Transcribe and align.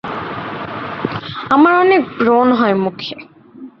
আমার 1.49 1.73
অনেক 1.75 2.01
ব্রণ 2.17 2.47
হয় 2.51 2.75
মুখে। 2.75 3.15